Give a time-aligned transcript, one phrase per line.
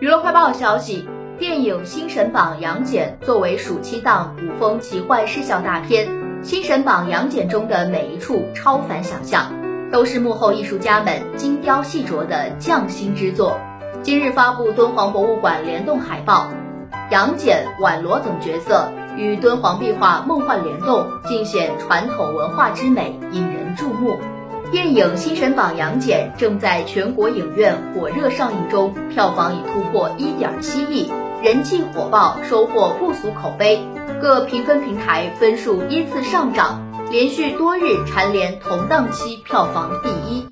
[0.00, 1.08] 娱乐快报消息，
[1.40, 6.06] 电影《新神榜杨戬》作为暑期档古风奇幻视效大片，
[6.40, 9.52] 《新神榜杨戬》中的每一处超凡想象，
[9.90, 13.58] 都是幕后艺术家们精雕细琢的匠心之作。
[14.00, 16.48] 今日发布敦煌博物馆联动海报，
[17.10, 24.16] 杨戬、宛罗等角色与敦煌壁画梦幻联动，尽显传统文化之美，引人注目。
[24.70, 31.10] 电影《新神榜杨戬》正在全国影院火热上映中，票房已突破一点七亿，
[31.42, 33.80] 人气火爆，收获不俗口碑。
[34.20, 40.46] 各评分平台分数依次上涨，连续多日蝉联同档期票房第一。